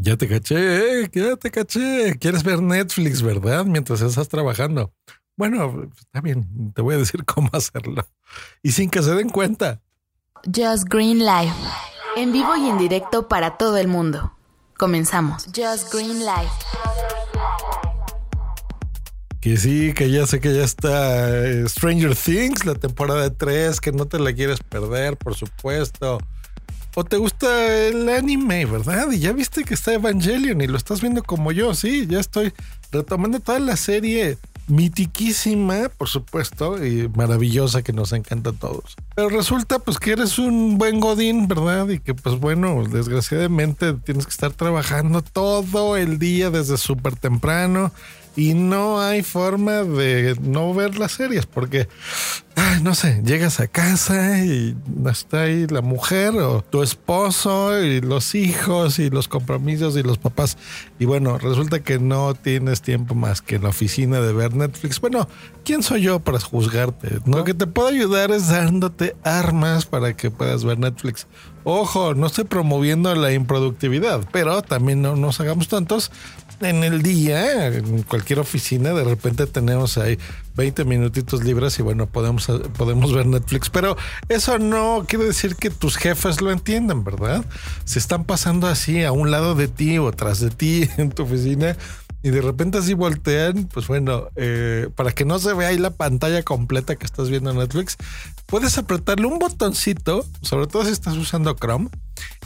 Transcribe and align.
Ya 0.00 0.16
te 0.16 0.28
caché, 0.28 1.10
ya 1.12 1.36
te 1.36 1.50
caché. 1.50 2.16
Quieres 2.20 2.44
ver 2.44 2.62
Netflix, 2.62 3.20
¿verdad? 3.20 3.64
Mientras 3.64 4.00
estás 4.00 4.28
trabajando. 4.28 4.92
Bueno, 5.36 5.90
está 5.98 6.20
bien, 6.20 6.72
te 6.72 6.82
voy 6.82 6.94
a 6.94 6.98
decir 6.98 7.24
cómo 7.26 7.50
hacerlo. 7.52 8.06
Y 8.62 8.70
sin 8.72 8.90
que 8.90 9.02
se 9.02 9.14
den 9.14 9.28
cuenta. 9.28 9.80
Just 10.44 10.84
Green 10.88 11.18
Life. 11.18 11.54
En 12.16 12.32
vivo 12.32 12.56
y 12.56 12.68
en 12.68 12.78
directo 12.78 13.26
para 13.26 13.56
todo 13.56 13.76
el 13.76 13.88
mundo. 13.88 14.32
Comenzamos. 14.76 15.46
Just 15.46 15.92
Green 15.92 16.20
Life. 16.20 16.52
Que 19.40 19.56
sí, 19.56 19.92
que 19.94 20.10
ya 20.10 20.26
sé 20.26 20.40
que 20.40 20.54
ya 20.54 20.62
está 20.62 21.28
eh, 21.44 21.68
Stranger 21.68 22.14
Things, 22.14 22.64
la 22.64 22.74
temporada 22.74 23.30
3, 23.34 23.80
que 23.80 23.90
no 23.90 24.06
te 24.06 24.20
la 24.20 24.32
quieres 24.32 24.60
perder, 24.60 25.16
por 25.16 25.34
supuesto. 25.34 26.18
O 26.94 27.04
te 27.04 27.16
gusta 27.16 27.86
el 27.86 28.08
anime, 28.08 28.66
¿verdad? 28.66 29.10
Y 29.12 29.20
ya 29.20 29.32
viste 29.32 29.64
que 29.64 29.74
está 29.74 29.94
Evangelion 29.94 30.60
y 30.60 30.66
lo 30.66 30.76
estás 30.76 31.00
viendo 31.00 31.22
como 31.22 31.52
yo, 31.52 31.74
sí, 31.74 32.06
ya 32.08 32.18
estoy 32.18 32.52
retomando 32.90 33.40
toda 33.40 33.60
la 33.60 33.76
serie 33.76 34.38
mitiquísima, 34.68 35.88
por 35.96 36.08
supuesto, 36.08 36.84
y 36.84 37.08
maravillosa 37.08 37.82
que 37.82 37.92
nos 37.92 38.12
encanta 38.12 38.50
a 38.50 38.52
todos. 38.52 38.96
Pero 39.14 39.28
resulta 39.30 39.78
pues 39.78 39.98
que 39.98 40.12
eres 40.12 40.38
un 40.38 40.78
buen 40.78 41.00
godín, 41.00 41.48
¿verdad? 41.48 41.88
Y 41.88 41.98
que 41.98 42.14
pues 42.14 42.38
bueno, 42.38 42.84
desgraciadamente 42.84 43.94
tienes 43.94 44.26
que 44.26 44.30
estar 44.30 44.52
trabajando 44.52 45.22
todo 45.22 45.96
el 45.96 46.18
día 46.18 46.50
desde 46.50 46.76
súper 46.76 47.16
temprano 47.16 47.92
y 48.36 48.54
no 48.54 49.00
hay 49.00 49.22
forma 49.22 49.82
de 49.82 50.36
no 50.40 50.72
ver 50.74 50.98
las 50.98 51.12
series 51.12 51.46
porque, 51.46 51.88
no 52.82 52.94
sé, 52.94 53.22
llegas 53.24 53.60
a 53.60 53.66
casa 53.66 54.44
y 54.44 54.76
está 55.10 55.42
ahí 55.42 55.66
la 55.66 55.80
mujer 55.80 56.34
o 56.36 56.62
tu 56.62 56.82
esposo 56.82 57.82
y 57.82 58.00
los 58.00 58.34
hijos 58.34 58.98
y 58.98 59.10
los 59.10 59.28
compromisos 59.28 59.96
y 59.96 60.02
los 60.02 60.18
papás. 60.18 60.56
Y 60.98 61.04
bueno, 61.04 61.38
resulta 61.38 61.80
que 61.80 61.98
no 61.98 62.34
tienes 62.34 62.82
tiempo 62.82 63.14
más 63.14 63.42
que 63.42 63.56
en 63.56 63.64
la 63.64 63.70
oficina 63.70 64.20
de 64.20 64.32
ver 64.32 64.54
Netflix. 64.54 65.00
Bueno, 65.00 65.28
¿quién 65.64 65.82
soy 65.82 66.02
yo 66.02 66.20
para 66.20 66.40
juzgarte? 66.40 67.18
Lo 67.26 67.44
que 67.44 67.54
te 67.54 67.66
puedo 67.66 67.88
ayudar 67.88 68.30
es 68.30 68.48
dándote 68.48 69.16
armas 69.24 69.86
para 69.86 70.16
que 70.16 70.30
puedas 70.30 70.64
ver 70.64 70.78
Netflix. 70.78 71.26
Ojo, 71.64 72.14
no 72.14 72.28
estoy 72.28 72.44
promoviendo 72.44 73.14
la 73.14 73.32
improductividad, 73.32 74.26
pero 74.32 74.62
también 74.62 75.02
no 75.02 75.16
nos 75.16 75.40
hagamos 75.40 75.68
tantos 75.68 76.10
en 76.60 76.84
el 76.84 77.02
día, 77.02 77.66
en 77.66 78.02
cualquier 78.02 78.38
oficina, 78.40 78.92
de 78.92 79.04
repente 79.04 79.46
tenemos 79.46 79.98
ahí 79.98 80.18
20 80.56 80.84
minutitos 80.84 81.44
libres 81.44 81.78
y 81.78 81.82
bueno, 81.82 82.06
podemos, 82.06 82.46
podemos 82.76 83.12
ver 83.12 83.26
Netflix. 83.26 83.70
Pero 83.70 83.96
eso 84.28 84.58
no 84.58 85.04
quiere 85.06 85.26
decir 85.26 85.56
que 85.56 85.70
tus 85.70 85.96
jefes 85.96 86.40
lo 86.40 86.50
entiendan, 86.50 87.04
¿verdad? 87.04 87.44
Se 87.84 87.98
están 87.98 88.24
pasando 88.24 88.66
así 88.66 89.04
a 89.04 89.12
un 89.12 89.30
lado 89.30 89.54
de 89.54 89.68
ti 89.68 89.98
o 89.98 90.10
tras 90.12 90.40
de 90.40 90.50
ti 90.50 90.88
en 90.96 91.10
tu 91.10 91.22
oficina 91.24 91.76
y 92.22 92.30
de 92.30 92.40
repente 92.40 92.78
así 92.78 92.94
voltean, 92.94 93.68
pues 93.72 93.86
bueno, 93.86 94.28
eh, 94.34 94.88
para 94.96 95.12
que 95.12 95.24
no 95.24 95.38
se 95.38 95.54
vea 95.54 95.68
ahí 95.68 95.78
la 95.78 95.90
pantalla 95.90 96.42
completa 96.42 96.96
que 96.96 97.06
estás 97.06 97.30
viendo 97.30 97.50
en 97.50 97.58
Netflix, 97.58 97.96
puedes 98.46 98.76
apretarle 98.76 99.26
un 99.26 99.38
botoncito, 99.38 100.26
sobre 100.42 100.66
todo 100.66 100.84
si 100.84 100.90
estás 100.90 101.16
usando 101.16 101.54
Chrome, 101.54 101.90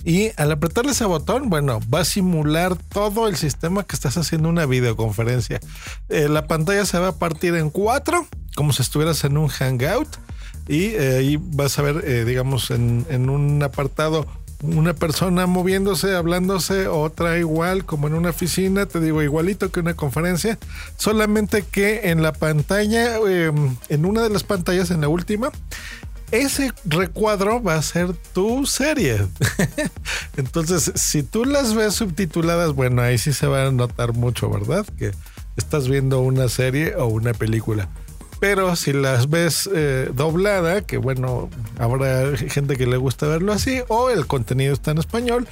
y 0.04 0.30
al 0.36 0.52
apretarle 0.52 0.92
ese 0.92 1.04
botón, 1.04 1.48
bueno, 1.48 1.80
va 1.92 2.00
a 2.00 2.04
simular 2.04 2.76
todo 2.76 3.28
el 3.28 3.36
sistema 3.36 3.84
que 3.84 3.94
estás 3.94 4.16
haciendo 4.16 4.48
una 4.48 4.66
videoconferencia. 4.66 5.60
Eh, 6.08 6.28
la 6.28 6.46
pantalla 6.46 6.84
se 6.84 6.98
va 6.98 7.08
a 7.08 7.18
partir 7.18 7.54
en 7.54 7.70
cuatro, 7.70 8.26
como 8.54 8.72
si 8.72 8.82
estuvieras 8.82 9.24
en 9.24 9.36
un 9.36 9.48
hangout, 9.48 10.08
y 10.68 10.86
eh, 10.86 11.16
ahí 11.18 11.38
vas 11.40 11.78
a 11.78 11.82
ver, 11.82 12.24
digamos, 12.24 12.70
en, 12.70 13.06
en 13.08 13.30
un 13.30 13.62
apartado 13.62 14.26
una 14.62 14.94
persona 14.94 15.46
moviéndose, 15.46 16.14
hablándose, 16.14 16.86
otra 16.86 17.38
igual, 17.38 17.84
como 17.84 18.06
en 18.06 18.14
una 18.14 18.30
oficina, 18.30 18.86
te 18.86 19.00
digo, 19.00 19.22
igualito 19.22 19.70
que 19.70 19.80
una 19.80 19.94
conferencia, 19.94 20.58
solamente 20.96 21.62
que 21.62 22.10
en 22.10 22.22
la 22.22 22.32
pantalla, 22.32 23.16
em, 23.16 23.76
en 23.88 24.04
una 24.04 24.22
de 24.22 24.30
las 24.30 24.44
pantallas, 24.44 24.90
en 24.90 25.00
la 25.00 25.08
última, 25.08 25.50
ese 26.32 26.72
recuadro 26.84 27.62
va 27.62 27.76
a 27.76 27.82
ser 27.82 28.14
tu 28.32 28.66
serie. 28.66 29.26
Entonces, 30.36 30.90
si 30.94 31.22
tú 31.22 31.44
las 31.44 31.74
ves 31.74 31.94
subtituladas, 31.94 32.72
bueno, 32.72 33.02
ahí 33.02 33.18
sí 33.18 33.32
se 33.32 33.46
va 33.46 33.66
a 33.66 33.70
notar 33.70 34.14
mucho, 34.14 34.50
¿verdad? 34.50 34.84
Que 34.98 35.12
estás 35.56 35.88
viendo 35.88 36.20
una 36.20 36.48
serie 36.48 36.96
o 36.96 37.06
una 37.06 37.34
película. 37.34 37.88
Pero 38.40 38.74
si 38.74 38.92
las 38.92 39.30
ves 39.30 39.70
eh, 39.72 40.10
doblada, 40.12 40.80
que 40.80 40.96
bueno, 40.96 41.48
habrá 41.78 42.36
gente 42.36 42.76
que 42.76 42.86
le 42.86 42.96
gusta 42.96 43.28
verlo 43.28 43.52
así, 43.52 43.82
o 43.86 44.10
el 44.10 44.26
contenido 44.26 44.72
está 44.72 44.90
en 44.90 44.98
español, 44.98 45.46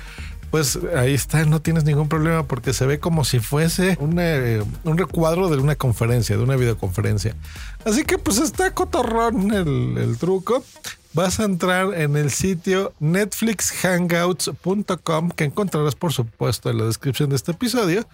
pues 0.50 0.78
ahí 0.96 1.14
está, 1.14 1.44
no 1.44 1.62
tienes 1.62 1.84
ningún 1.84 2.08
problema 2.08 2.42
porque 2.44 2.72
se 2.72 2.86
ve 2.86 2.98
como 2.98 3.24
si 3.24 3.38
fuese 3.38 3.96
eh, 4.18 4.64
un 4.84 4.98
recuadro 4.98 5.48
de 5.48 5.58
una 5.58 5.76
conferencia, 5.76 6.36
de 6.36 6.42
una 6.42 6.56
videoconferencia. 6.56 7.36
Así 7.84 8.02
que 8.04 8.18
pues 8.18 8.38
está 8.38 8.74
cotorrón 8.74 9.52
el, 9.52 9.96
el 9.96 10.18
truco. 10.18 10.64
Vas 11.12 11.40
a 11.40 11.44
entrar 11.44 11.92
en 11.94 12.16
el 12.16 12.30
sitio 12.30 12.94
netflixhangouts.com 13.00 15.30
que 15.30 15.42
encontrarás 15.44 15.96
por 15.96 16.12
supuesto 16.12 16.70
en 16.70 16.78
la 16.78 16.84
descripción 16.84 17.30
de 17.30 17.36
este 17.36 17.50
episodio 17.52 18.06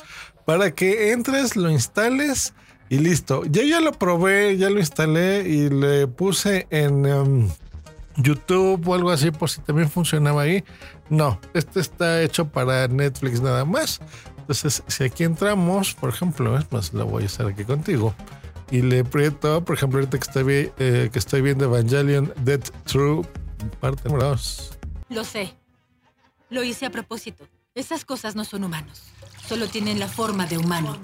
para 0.47 0.71
que 0.71 1.13
entres, 1.13 1.57
lo 1.57 1.71
instales 1.71 2.55
y 2.89 2.99
listo. 2.99 3.45
Yo 3.47 3.63
ya 3.63 3.81
lo 3.81 3.93
probé, 3.93 4.57
ya 4.57 4.71
lo 4.71 4.79
instalé 4.79 5.49
y 5.49 5.69
le 5.69 6.07
puse 6.07 6.67
en 6.71 7.07
em, 7.07 7.49
YouTube 8.17 8.87
o 8.89 8.95
algo 8.95 9.11
así 9.11 9.31
por 9.31 9.51
si 9.51 9.61
también 9.61 9.91
funcionaba 9.91 10.43
ahí. 10.43 10.65
No, 11.09 11.41
este 11.55 11.81
está 11.81 12.23
hecho 12.23 12.49
para 12.49 12.89
Netflix 12.89 13.41
nada 13.41 13.65
más. 13.65 14.01
Entonces, 14.39 14.83
si 14.87 15.05
aquí 15.05 15.25
entramos, 15.25 15.95
por 15.95 16.11
ejemplo, 16.11 16.57
es 16.57 16.71
más, 16.71 16.93
lo 16.93 17.07
voy 17.07 17.25
a 17.25 17.27
hacer 17.27 17.47
aquí 17.47 17.65
contigo. 17.65 18.15
Y 18.71 18.83
le 18.83 19.01
aprieto, 19.01 19.65
por 19.65 19.77
ejemplo, 19.77 19.99
ahorita 19.99 20.19
que 20.19 20.25
estoy, 20.25 20.73
eh, 20.79 21.11
estoy 21.13 21.41
viendo 21.41 21.65
Evangelion 21.65 22.33
Dead 22.43 22.61
True, 22.85 23.27
parte 23.81 24.09
2. 24.09 24.79
Lo 25.09 25.25
sé. 25.25 25.55
Lo 26.51 26.63
hice 26.63 26.87
a 26.87 26.91
propósito. 26.91 27.49
Esas 27.75 28.05
cosas 28.05 28.35
no 28.37 28.45
son 28.45 28.65
humanos. 28.65 29.03
Solo 29.47 29.69
tienen 29.69 29.99
la 29.99 30.09
forma 30.09 30.47
de 30.47 30.59
humano. 30.59 30.97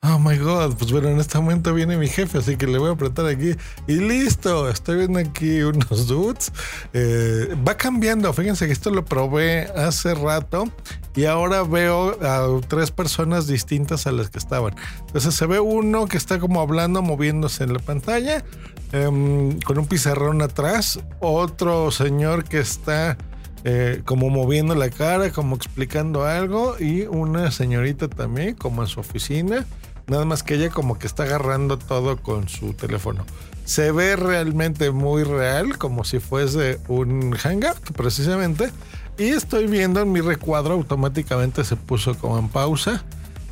Oh 0.00 0.16
my 0.20 0.36
god, 0.38 0.76
pues 0.76 0.92
bueno, 0.92 1.08
en 1.08 1.18
este 1.18 1.38
momento 1.38 1.74
viene 1.74 1.96
mi 1.96 2.06
jefe, 2.06 2.38
así 2.38 2.56
que 2.56 2.68
le 2.68 2.78
voy 2.78 2.90
a 2.90 2.92
apretar 2.92 3.26
aquí 3.26 3.56
y 3.88 3.94
listo. 3.94 4.68
Estoy 4.70 4.98
viendo 4.98 5.18
aquí 5.18 5.60
unos 5.62 6.06
dudes. 6.06 6.52
Eh, 6.92 7.56
va 7.66 7.76
cambiando, 7.76 8.32
fíjense 8.32 8.66
que 8.66 8.72
esto 8.72 8.90
lo 8.90 9.04
probé 9.04 9.64
hace 9.74 10.14
rato 10.14 10.70
y 11.16 11.24
ahora 11.24 11.64
veo 11.64 12.16
a 12.22 12.46
tres 12.68 12.92
personas 12.92 13.48
distintas 13.48 14.06
a 14.06 14.12
las 14.12 14.30
que 14.30 14.38
estaban. 14.38 14.76
Entonces 15.00 15.34
se 15.34 15.46
ve 15.46 15.58
uno 15.58 16.06
que 16.06 16.16
está 16.16 16.38
como 16.38 16.60
hablando, 16.60 17.02
moviéndose 17.02 17.64
en 17.64 17.72
la 17.72 17.80
pantalla, 17.80 18.44
em, 18.92 19.58
con 19.62 19.78
un 19.78 19.86
pizarrón 19.86 20.42
atrás, 20.42 21.00
otro 21.18 21.90
señor 21.90 22.44
que 22.44 22.60
está 22.60 23.18
eh, 23.64 24.02
como 24.04 24.30
moviendo 24.30 24.76
la 24.76 24.88
cara, 24.90 25.30
como 25.30 25.56
explicando 25.56 26.24
algo, 26.24 26.76
y 26.78 27.02
una 27.02 27.50
señorita 27.50 28.08
también, 28.08 28.54
como 28.54 28.82
en 28.82 28.88
su 28.88 29.00
oficina. 29.00 29.66
Nada 30.08 30.24
más 30.24 30.42
que 30.42 30.54
ella 30.54 30.70
como 30.70 30.98
que 30.98 31.06
está 31.06 31.24
agarrando 31.24 31.78
todo 31.78 32.16
con 32.16 32.48
su 32.48 32.72
teléfono. 32.72 33.24
Se 33.64 33.92
ve 33.92 34.16
realmente 34.16 34.90
muy 34.90 35.22
real, 35.22 35.76
como 35.76 36.04
si 36.04 36.18
fuese 36.18 36.80
un 36.88 37.32
hangout, 37.32 37.92
precisamente. 37.92 38.70
Y 39.18 39.28
estoy 39.28 39.66
viendo 39.66 40.00
en 40.00 40.10
mi 40.10 40.20
recuadro, 40.20 40.74
automáticamente 40.74 41.64
se 41.64 41.76
puso 41.76 42.16
como 42.16 42.38
en 42.38 42.48
pausa 42.48 43.04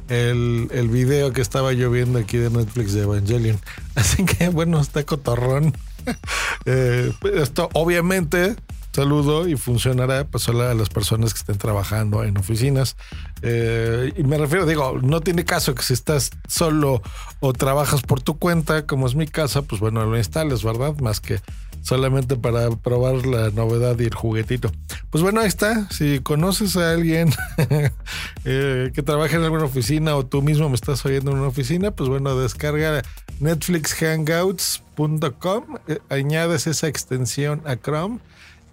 el, 0.09 0.69
el 0.73 0.89
video 0.89 1.33
que 1.33 1.43
estaba 1.43 1.73
yo 1.73 1.91
viendo 1.91 2.19
aquí 2.19 2.39
de 2.39 2.51
Netflix 2.51 2.95
de 2.95 3.03
Evangelion. 3.03 3.59
Así 3.95 4.25
que 4.25 4.49
bueno, 4.49 4.81
está 4.81 5.05
cotorrón. 5.05 5.73
Eh, 6.69 7.13
esto 7.35 7.69
obviamente 7.75 8.57
saludo 8.97 9.47
y 9.47 9.55
funcionará 9.57 10.25
pues 10.25 10.45
solo 10.45 10.63
a 10.63 10.73
las 10.75 10.89
personas 10.89 11.35
que 11.35 11.41
estén 11.41 11.59
trabajando 11.59 12.25
en 12.25 12.39
oficinas. 12.39 12.97
Eh, 13.43 14.15
y 14.17 14.25
me 14.25 14.39
refiero, 14.39 14.65
digo, 14.65 14.99
no 15.03 15.21
tiene 15.21 15.45
caso 15.45 15.75
que 15.75 15.83
si 15.83 15.93
estás 15.93 16.31
solo 16.49 17.03
o 17.41 17.53
trabajas 17.53 18.01
por 18.01 18.23
tu 18.23 18.39
cuenta, 18.39 18.87
como 18.87 19.07
es 19.07 19.15
mi 19.15 19.27
casa, 19.27 19.61
pues 19.63 19.83
bueno, 19.83 20.07
lo 20.07 20.17
instales, 20.17 20.65
¿verdad? 20.65 20.99
Más 21.01 21.21
que 21.21 21.41
solamente 21.83 22.37
para 22.37 22.71
probar 22.71 23.27
la 23.27 23.51
novedad 23.51 24.01
y 24.01 24.05
el 24.05 24.15
juguetito. 24.15 24.73
Pues 25.11 25.23
bueno, 25.23 25.43
ahí 25.43 25.49
está. 25.49 25.91
Si 25.91 26.21
conoces 26.21 26.79
a 26.79 26.93
alguien 26.93 27.35
eh, 28.47 28.91
que 28.95 29.03
trabaja 29.03 29.37
en 29.37 29.45
alguna 29.45 29.65
oficina 29.65 30.17
o 30.17 30.25
tú 30.25 30.41
mismo 30.41 30.71
me 30.71 30.75
estás 30.75 31.05
oyendo 31.05 31.33
en 31.33 31.39
una 31.39 31.49
oficina, 31.49 31.91
pues 31.91 32.09
bueno, 32.09 32.35
descarga 32.37 33.03
netflixhangouts.com, 33.41 35.65
eh, 35.87 35.99
añades 36.09 36.67
esa 36.67 36.89
extensión 36.89 37.61
a 37.67 37.77
Chrome 37.77 38.21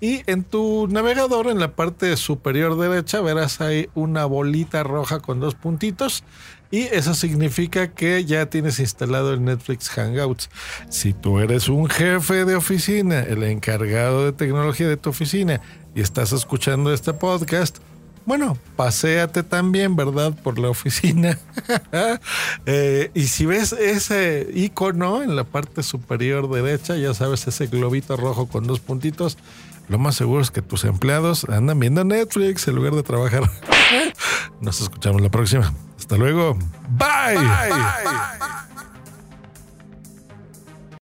y 0.03 0.21
en 0.27 0.43
tu 0.43 0.89
navegador, 0.89 1.47
en 1.47 1.61
la 1.61 1.77
parte 1.77 2.17
superior 2.17 2.77
derecha, 2.77 3.21
verás 3.21 3.61
ahí 3.61 3.87
una 3.95 4.25
bolita 4.25 4.83
roja 4.83 5.21
con 5.21 5.39
dos 5.39 5.55
puntitos. 5.55 6.25
Y 6.71 6.81
eso 6.81 7.13
significa 7.13 7.93
que 7.93 8.25
ya 8.25 8.47
tienes 8.47 8.81
instalado 8.81 9.31
el 9.31 9.45
Netflix 9.45 9.87
Hangouts. 9.87 10.49
Si 10.89 11.13
tú 11.13 11.39
eres 11.39 11.69
un 11.69 11.87
jefe 11.87 12.43
de 12.43 12.55
oficina, 12.55 13.21
el 13.21 13.43
encargado 13.43 14.25
de 14.25 14.33
tecnología 14.33 14.89
de 14.89 14.97
tu 14.97 15.11
oficina, 15.11 15.61
y 15.95 16.01
estás 16.01 16.33
escuchando 16.33 16.91
este 16.91 17.13
podcast, 17.13 17.77
bueno, 18.25 18.57
paséate 18.75 19.43
también, 19.43 19.95
¿verdad? 19.95 20.33
Por 20.43 20.59
la 20.59 20.69
oficina. 20.69 21.39
Eh, 22.65 23.11
y 23.13 23.27
si 23.27 23.45
ves 23.45 23.73
ese 23.73 24.47
icono 24.53 25.21
en 25.21 25.35
la 25.35 25.43
parte 25.43 25.83
superior 25.83 26.49
derecha, 26.49 26.95
ya 26.95 27.13
sabes, 27.13 27.47
ese 27.47 27.67
globito 27.67 28.15
rojo 28.15 28.47
con 28.47 28.65
dos 28.65 28.79
puntitos, 28.79 29.37
lo 29.87 29.97
más 29.97 30.15
seguro 30.15 30.41
es 30.41 30.51
que 30.51 30.61
tus 30.61 30.85
empleados 30.85 31.45
andan 31.45 31.79
viendo 31.79 32.03
Netflix 32.03 32.67
en 32.67 32.75
lugar 32.75 32.93
de 32.93 33.03
trabajar. 33.03 33.43
Nos 34.61 34.81
escuchamos 34.81 35.21
la 35.21 35.29
próxima. 35.29 35.73
Hasta 35.97 36.17
luego. 36.17 36.57
bye. 36.89 37.37
bye. 37.37 38.49